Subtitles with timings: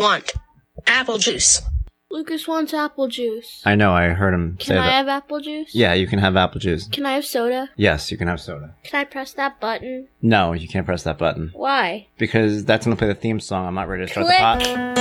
[0.00, 0.32] want
[0.86, 1.62] apple juice.
[2.12, 3.62] Lucas wants apple juice.
[3.64, 3.92] I know.
[3.92, 4.92] I heard him Can say I that.
[4.92, 5.72] have apple juice?
[5.74, 6.88] yeah, you can have apple juice.
[6.88, 7.70] Can I have soda?
[7.76, 8.74] Yes, you can have soda.
[8.82, 10.08] Can I press that button?
[10.20, 12.08] No, you can't press that button Why?
[12.18, 13.66] because that's gonna play the theme song.
[13.66, 14.38] I'm not ready to start Click.
[14.38, 14.99] the pot.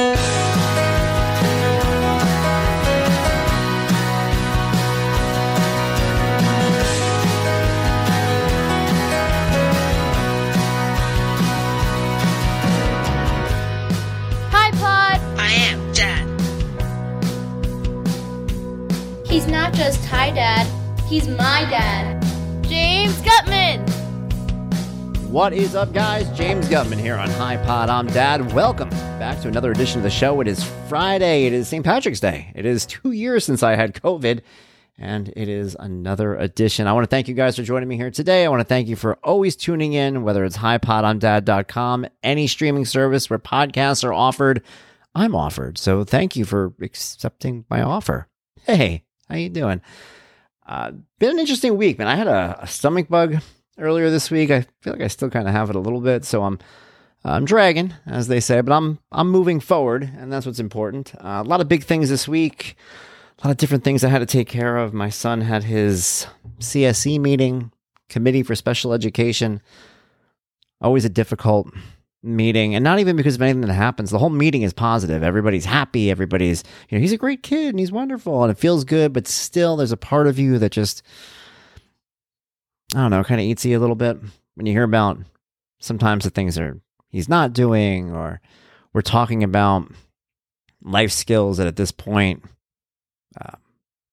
[25.30, 26.28] What is up, guys?
[26.36, 27.88] James Guttman here on Hi Pod.
[27.88, 28.52] I'm Dad.
[28.52, 30.42] Welcome back to another edition of the show.
[30.42, 31.46] It is Friday.
[31.46, 31.86] It is St.
[31.86, 32.52] Patrick's Day.
[32.56, 34.42] It is two years since I had COVID,
[34.98, 36.88] and it is another edition.
[36.88, 38.44] I want to thank you guys for joining me here today.
[38.44, 43.30] I want to thank you for always tuning in, whether it's highpodondad.com, any streaming service
[43.30, 44.64] where podcasts are offered.
[45.14, 45.78] I'm offered.
[45.78, 48.28] So thank you for accepting my offer.
[48.64, 49.82] Hey, how you doing?
[50.66, 52.08] Uh, been an interesting week, man.
[52.08, 53.44] I had a, a stomach bug
[53.80, 54.52] earlier this week.
[54.52, 56.60] I feel like I still kind of have it a little bit, so I'm
[57.24, 61.14] I'm dragging, as they say, but I'm I'm moving forward, and that's what's important.
[61.16, 62.76] Uh, a lot of big things this week,
[63.40, 64.94] a lot of different things I had to take care of.
[64.94, 66.28] My son had his
[66.60, 67.72] CSE meeting,
[68.08, 69.62] Committee for Special Education.
[70.82, 71.68] Always a difficult
[72.24, 74.12] meeting, and not even because of anything that happens.
[74.12, 75.22] The whole meeting is positive.
[75.24, 76.10] Everybody's happy.
[76.10, 79.28] Everybody's you know he's a great kid and he's wonderful and it feels good, but
[79.28, 81.04] still there's a part of you that just
[82.96, 84.18] I don't know, kind of eats you a little bit
[84.56, 85.20] when you hear about
[85.80, 88.42] sometimes the things that he's not doing, or
[88.94, 89.92] we're talking about
[90.82, 92.44] life skills that at this point,
[93.40, 93.56] uh,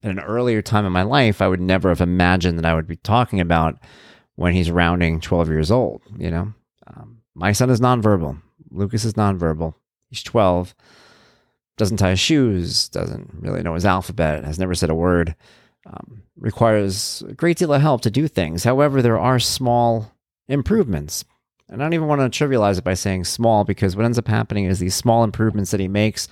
[0.02, 2.86] at an earlier time in my life, I would never have imagined that I would
[2.86, 3.78] be talking about
[4.36, 6.02] when he's rounding 12 years old.
[6.18, 6.54] You know,
[6.86, 8.40] um, my son is nonverbal.
[8.70, 9.74] Lucas is nonverbal.
[10.10, 10.74] He's 12,
[11.76, 15.34] doesn't tie his shoes, doesn't really know his alphabet, has never said a word
[15.86, 18.64] um, requires a great deal of help to do things.
[18.64, 20.12] However, there are small
[20.48, 21.24] improvements.
[21.68, 24.28] And I don't even want to trivialize it by saying small because what ends up
[24.28, 26.28] happening is these small improvements that he makes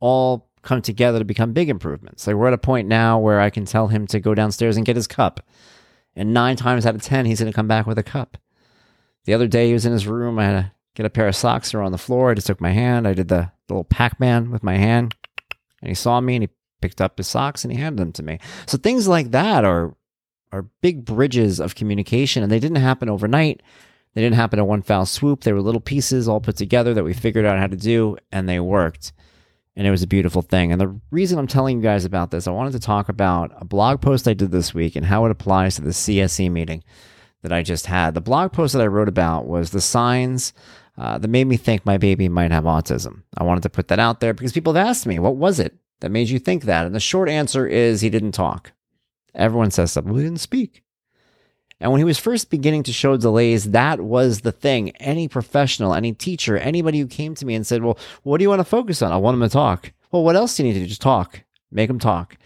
[0.00, 2.26] all come together to become big improvements.
[2.26, 4.86] Like we're at a point now where I can tell him to go downstairs and
[4.86, 5.40] get his cup.
[6.14, 8.38] And nine times out of 10, he's going to come back with a cup.
[9.24, 10.38] The other day, he was in his room.
[10.38, 12.30] I had to get a pair of socks that were on the floor.
[12.30, 13.06] I just took my hand.
[13.06, 15.14] I did the little Pac Man with my hand.
[15.82, 16.48] And he saw me and he
[16.80, 18.38] picked up his socks and he handed them to me.
[18.66, 19.94] So things like that are
[20.52, 23.62] are big bridges of communication and they didn't happen overnight.
[24.14, 25.42] They didn't happen in one foul swoop.
[25.42, 28.48] They were little pieces all put together that we figured out how to do and
[28.48, 29.12] they worked.
[29.74, 30.72] And it was a beautiful thing.
[30.72, 33.66] And the reason I'm telling you guys about this, I wanted to talk about a
[33.66, 36.82] blog post I did this week and how it applies to the CSE meeting
[37.42, 38.14] that I just had.
[38.14, 40.54] The blog post that I wrote about was the signs
[40.96, 43.22] uh, that made me think my baby might have autism.
[43.36, 45.76] I wanted to put that out there because people have asked me, what was it
[46.00, 46.86] that made you think that?
[46.86, 48.72] And the short answer is he didn't talk.
[49.34, 50.12] Everyone says something.
[50.12, 50.82] Well, he didn't speak.
[51.78, 54.90] And when he was first beginning to show delays, that was the thing.
[54.96, 58.48] Any professional, any teacher, anybody who came to me and said, Well, what do you
[58.48, 59.12] want to focus on?
[59.12, 59.92] I want him to talk.
[60.10, 60.88] Well, what else do you need to do?
[60.88, 61.42] Just talk.
[61.70, 62.38] Make him talk.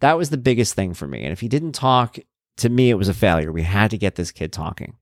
[0.00, 1.24] That was the biggest thing for me.
[1.24, 2.18] And if he didn't talk,
[2.58, 3.50] to me, it was a failure.
[3.50, 4.96] We had to get this kid talking.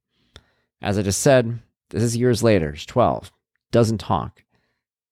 [0.81, 1.59] As I just said,
[1.91, 2.73] this is years later.
[2.73, 3.31] He's 12,
[3.71, 4.45] doesn't talk,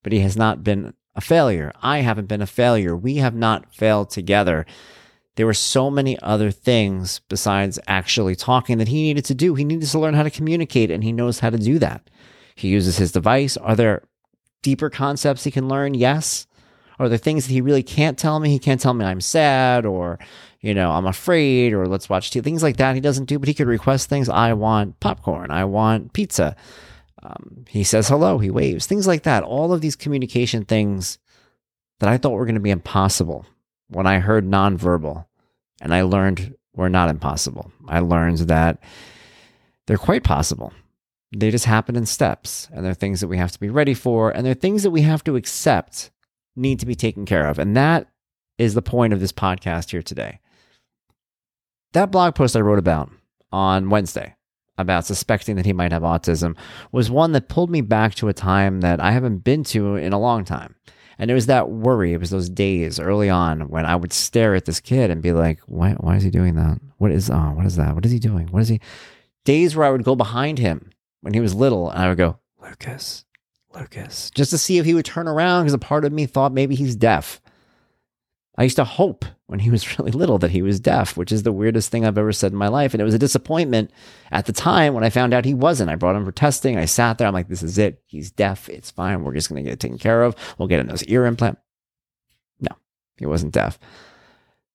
[0.03, 1.73] but he has not been a failure.
[1.83, 2.97] I haven't been a failure.
[2.97, 4.67] We have not failed together.
[5.37, 9.55] There were so many other things besides actually talking that he needed to do.
[9.55, 12.11] He needed to learn how to communicate, and he knows how to do that.
[12.55, 13.57] He uses his device.
[13.57, 14.03] Are there
[14.63, 15.95] deeper concepts he can learn?
[15.95, 16.47] Yes.
[16.99, 18.51] Are there things that he really can't tell me?
[18.51, 20.19] He can't tell me I'm sad or,
[20.61, 22.45] you know, I'm afraid or let's watch TV.
[22.45, 24.29] Things like that he doesn't do, but he could request things.
[24.29, 25.51] I want popcorn.
[25.51, 26.55] I want pizza.
[27.23, 28.39] Um, he says hello.
[28.39, 28.87] He waves.
[28.87, 29.45] Things like that.
[29.45, 31.19] All of these communication things
[32.01, 33.47] that I thought were going to be impossible
[33.89, 35.27] when I heard nonverbal
[35.81, 37.71] and I learned were not impossible.
[37.87, 38.83] I learned that
[39.87, 40.73] they're quite possible.
[41.35, 44.31] They just happen in steps and they're things that we have to be ready for
[44.31, 46.11] and they're things that we have to accept
[46.57, 47.59] need to be taken care of.
[47.59, 48.09] And that
[48.59, 50.41] is the point of this podcast here today.
[51.93, 53.11] That blog post I wrote about
[53.51, 54.35] on Wednesday
[54.83, 56.57] about suspecting that he might have autism
[56.93, 60.13] was one that pulled me back to a time that I haven't been to in
[60.13, 60.75] a long time.
[61.19, 62.13] And it was that worry.
[62.13, 65.33] It was those days early on when I would stare at this kid and be
[65.33, 66.81] like, why, why is he doing that?
[66.99, 67.95] What is, oh, what is that?
[67.95, 68.49] What is he doing?
[68.49, 68.81] What is he?
[69.45, 70.91] Days where I would go behind him
[71.21, 73.25] when he was little and I would go, Lucas,
[73.75, 76.53] Lucas, just to see if he would turn around because a part of me thought
[76.53, 77.41] maybe he's deaf.
[78.59, 81.43] I used to hope when he was really little that he was deaf, which is
[81.43, 82.95] the weirdest thing I've ever said in my life.
[82.95, 83.91] And it was a disappointment
[84.31, 85.91] at the time when I found out he wasn't.
[85.91, 86.77] I brought him for testing.
[86.77, 87.27] I sat there.
[87.27, 88.03] I'm like, this is it.
[88.07, 88.69] He's deaf.
[88.69, 89.25] It's fine.
[89.25, 90.37] We're just going to get it taken care of.
[90.59, 91.59] We'll get him those ear implant.
[92.61, 92.77] No,
[93.17, 93.79] he wasn't deaf.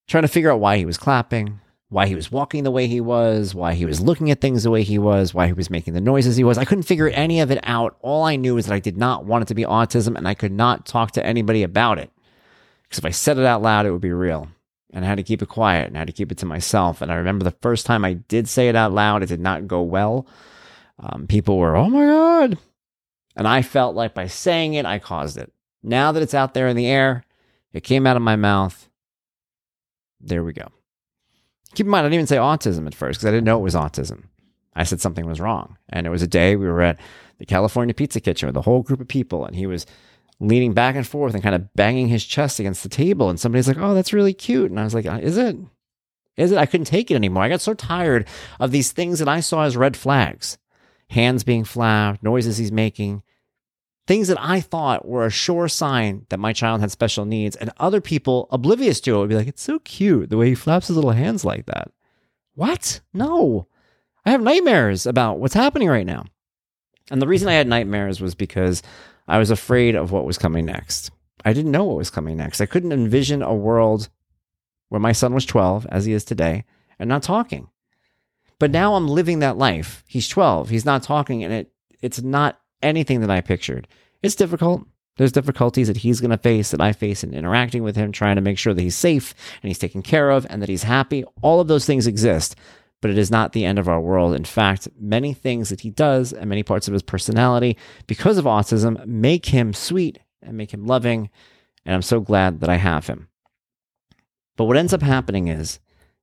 [0.08, 1.60] Trying to figure out why he was clapping,
[1.90, 4.72] why he was walking the way he was, why he was looking at things the
[4.72, 6.58] way he was, why he was making the noises he was.
[6.58, 7.98] I couldn't figure any of it out.
[8.02, 10.34] All I knew is that I did not want it to be autism and I
[10.34, 12.10] could not talk to anybody about it.
[12.88, 14.50] Because if I said it out loud, it would be real.
[14.94, 17.02] And I had to keep it quiet and I had to keep it to myself.
[17.02, 19.68] And I remember the first time I did say it out loud, it did not
[19.68, 20.28] go well.
[21.00, 22.58] Um, people were, oh my God.
[23.36, 25.52] And I felt like by saying it, I caused it.
[25.84, 27.24] Now that it's out there in the air,
[27.74, 28.90] it came out of my mouth.
[30.20, 30.70] There we go.
[31.76, 33.64] Keep in mind, I didn't even say autism at first because I didn't know it
[33.64, 34.24] was autism.
[34.74, 35.78] I said something was wrong.
[35.90, 37.00] And it was a day we were at
[37.38, 39.86] the California Pizza Kitchen with a whole group of people, and he was
[40.40, 43.30] leaning back and forth and kind of banging his chest against the table.
[43.30, 44.70] And somebody's like, Oh, that's really cute.
[44.70, 45.58] And I was like, uh, Is it?
[46.36, 46.58] Is it?
[46.58, 47.44] I couldn't take it anymore.
[47.44, 48.28] I got so tired
[48.60, 50.58] of these things that I saw as red flags
[51.10, 53.24] hands being flapped, noises he's making,
[54.08, 57.56] things that I thought were a sure sign that my child had special needs.
[57.56, 60.56] And other people, oblivious to it, would be like, It's so cute the way he
[60.56, 61.92] flaps his little hands like that.
[62.56, 63.02] What?
[63.14, 63.68] No.
[64.26, 66.26] I have nightmares about what's happening right now.
[67.10, 68.82] And the reason I had nightmares was because
[69.28, 71.12] I was afraid of what was coming next.
[71.44, 72.62] I didn't know what was coming next.
[72.62, 74.10] I couldn't envision a world
[74.90, 76.64] where my son was 12, as he is today,
[76.98, 77.70] and not talking.
[78.60, 80.04] But now I'm living that life.
[80.08, 81.72] He's 12, he's not talking, and it,
[82.02, 83.88] it's not anything that I pictured.
[84.24, 84.86] It's difficult.
[85.18, 88.36] There's difficulties that he's going to face that I face in interacting with him, trying
[88.36, 91.24] to make sure that he's safe and he's taken care of and that he's happy.
[91.42, 92.56] All of those things exist
[93.02, 94.34] but it is not the end of our world.
[94.34, 97.78] In fact, many things that he does and many parts of his personality,
[98.08, 101.30] because of autism, make him sweet and make him loving.
[101.86, 103.30] And I'm so glad that I have him.
[104.56, 105.80] But what ends up happening is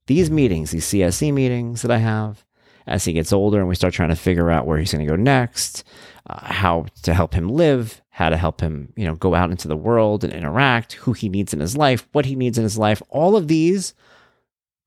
[0.07, 2.45] these meetings, these CSE meetings that I have,
[2.87, 5.11] as he gets older and we start trying to figure out where he's going to
[5.11, 5.85] go next,
[6.29, 9.69] uh, how to help him live, how to help him, you know, go out into
[9.69, 12.77] the world and interact, who he needs in his life, what he needs in his
[12.77, 13.01] life.
[13.09, 13.95] All of these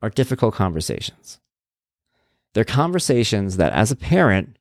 [0.02, 1.40] are difficult conversations.
[2.58, 4.58] They're conversations that, as a parent,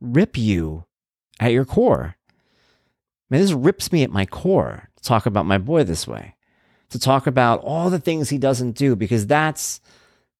[0.00, 0.86] rip you
[1.38, 2.16] at your core.
[2.30, 2.32] I
[3.28, 6.34] mean, this rips me at my core to talk about my boy this way,
[6.88, 9.82] to talk about all the things he doesn't do, because that's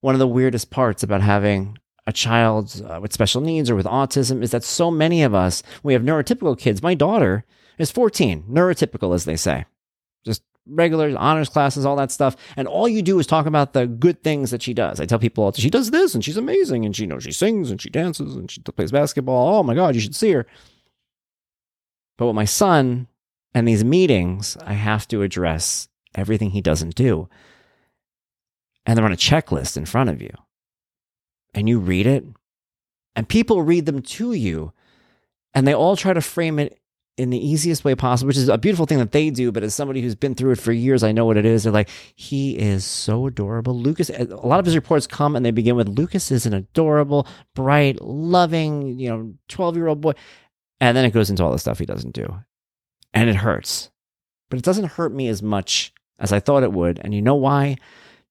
[0.01, 1.77] one of the weirdest parts about having
[2.07, 5.63] a child uh, with special needs or with autism is that so many of us,
[5.83, 6.83] we have neurotypical kids.
[6.83, 7.45] My daughter
[7.77, 9.67] is 14, neurotypical, as they say,
[10.69, 12.37] regular honors classes, all that stuff.
[12.57, 15.01] And all you do is talk about the good things that she does.
[15.01, 17.71] I tell people she does this and she's amazing and she you know she sings
[17.71, 19.57] and she dances and she plays basketball.
[19.57, 20.47] Oh my God, you should see her.
[22.17, 23.09] But with my son
[23.55, 27.29] and these meetings, I have to address everything he doesn't do.
[28.85, 30.33] And they're on a checklist in front of you.
[31.55, 32.25] And you read it,
[33.15, 34.73] and people read them to you,
[35.55, 36.79] and they all try to frame it
[37.17, 39.51] in the easiest way possible, which is a beautiful thing that they do.
[39.51, 41.63] But as somebody who's been through it for years, I know what it is.
[41.63, 43.79] They're like, he is so adorable.
[43.79, 47.27] Lucas, a lot of his reports come and they begin with Lucas is an adorable,
[47.55, 50.13] bright, loving, you know, 12 year old boy.
[50.81, 52.41] And then it goes into all the stuff he doesn't do.
[53.15, 53.91] And it hurts.
[54.51, 57.01] But it doesn't hurt me as much as I thought it would.
[57.03, 57.77] And you know why?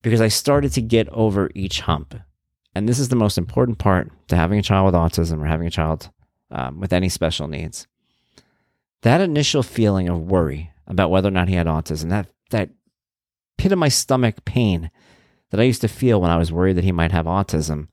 [0.03, 2.13] Because I started to get over each hump.
[2.75, 5.65] And this is the most important part to having a child with autism or having
[5.65, 6.11] a child
[6.51, 7.87] um, with any special needs
[9.05, 12.71] that initial feeling of worry about whether or not he had autism, that that
[13.55, 14.89] pit of my stomach pain
[15.51, 17.89] that I used to feel when I was worried that he might have autism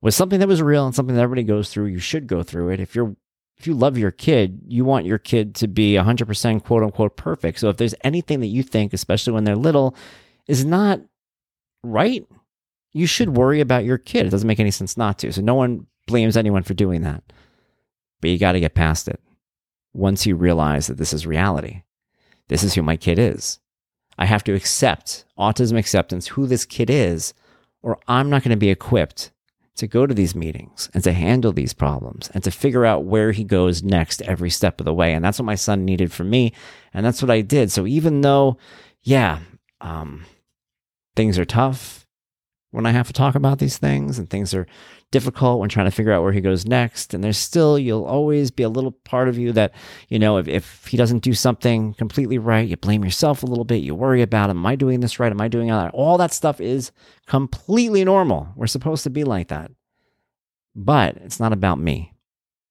[0.00, 1.86] was something that was real and something that everybody goes through.
[1.86, 2.80] You should go through it.
[2.80, 3.14] If you're
[3.56, 7.60] if you love your kid, you want your kid to be 100% quote unquote perfect.
[7.60, 9.94] So if there's anything that you think, especially when they're little,
[10.48, 11.00] is not
[11.84, 12.26] right,
[12.92, 14.26] you should worry about your kid.
[14.26, 15.32] It doesn't make any sense not to.
[15.32, 17.22] So no one blames anyone for doing that.
[18.20, 19.20] But you got to get past it
[19.96, 21.82] once you realize that this is reality.
[22.48, 23.58] This is who my kid is.
[24.18, 27.34] I have to accept autism acceptance, who this kid is,
[27.82, 29.30] or I'm not going to be equipped
[29.76, 33.32] to go to these meetings and to handle these problems and to figure out where
[33.32, 35.12] he goes next every step of the way.
[35.12, 36.52] And that's what my son needed from me.
[36.94, 37.70] And that's what I did.
[37.70, 38.56] So even though,
[39.02, 39.40] yeah,
[39.82, 40.24] um,
[41.14, 42.05] things are tough
[42.70, 44.66] when I have to talk about these things and things are
[45.10, 47.14] difficult when trying to figure out where he goes next.
[47.14, 49.72] And there's still, you'll always be a little part of you that,
[50.08, 53.64] you know, if, if he doesn't do something completely right, you blame yourself a little
[53.64, 53.82] bit.
[53.82, 55.32] You worry about, am I doing this right?
[55.32, 55.94] Am I doing that?
[55.94, 56.90] All that stuff is
[57.26, 58.48] completely normal.
[58.56, 59.70] We're supposed to be like that.
[60.74, 62.12] But it's not about me,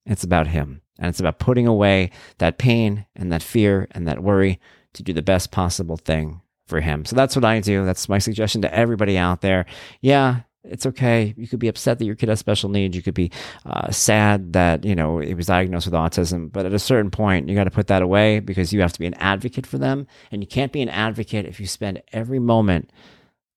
[0.06, 0.82] it's about him.
[1.00, 4.62] And it's about putting away that pain and that fear and that worry
[4.94, 7.06] to do the best possible thing for him.
[7.06, 7.86] So that's what I do.
[7.86, 9.66] That's my suggestion to everybody out there.
[10.02, 11.34] Yeah, it's okay.
[11.38, 12.96] You could be upset that your kid has special needs.
[12.96, 13.32] You could be
[13.66, 16.52] uh, sad that you know he was diagnosed with autism.
[16.52, 19.00] But at a certain point, you got to put that away because you have to
[19.00, 22.40] be an advocate for them, and you can't be an advocate if you spend every
[22.40, 22.92] moment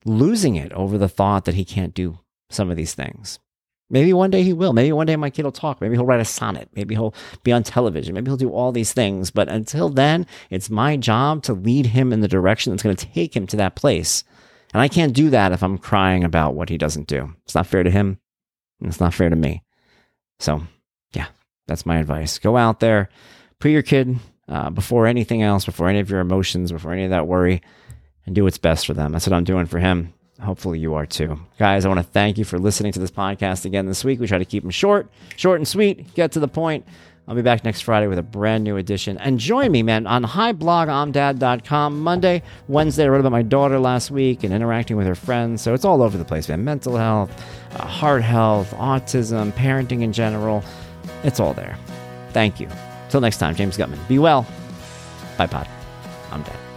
[0.05, 2.19] losing it over the thought that he can't do
[2.51, 3.39] some of these things.
[3.91, 4.73] Maybe one day he will.
[4.73, 5.81] Maybe one day my kid will talk.
[5.81, 6.69] Maybe he'll write a sonnet.
[6.75, 8.15] Maybe he'll be on television.
[8.15, 9.31] Maybe he'll do all these things.
[9.31, 13.07] But until then, it's my job to lead him in the direction that's going to
[13.07, 14.25] take him to that place.
[14.75, 17.35] And I can't do that if I'm crying about what he doesn't do.
[17.45, 18.19] It's not fair to him.
[18.81, 19.63] And it's not fair to me.
[20.39, 20.63] So,
[21.13, 21.29] yeah,
[21.67, 22.39] that's my advice.
[22.39, 23.09] Go out there,
[23.59, 24.19] put your kid
[24.49, 27.63] uh, before anything else, before any of your emotions, before any of that worry,
[28.27, 29.13] and do what's best for them.
[29.13, 30.13] That's what I'm doing for him.
[30.41, 31.39] Hopefully, you are too.
[31.59, 34.21] Guys, I want to thank you for listening to this podcast again this week.
[34.21, 36.87] We try to keep them short, short and sweet, get to the point.
[37.27, 39.19] I'll be back next Friday with a brand new edition.
[39.19, 42.01] And join me, man, on hiblogimdad.com.
[42.01, 45.61] Monday, Wednesday, I wrote about my daughter last week and interacting with her friends.
[45.61, 46.65] So it's all over the place, man.
[46.65, 47.31] Mental health,
[47.75, 50.65] uh, heart health, autism, parenting in general.
[51.23, 51.77] It's all there.
[52.31, 52.69] Thank you.
[53.11, 53.99] Till next time, James Guttman.
[54.09, 54.47] Be well.
[55.37, 55.69] Bye, Pod.
[56.31, 56.68] I'm Dad.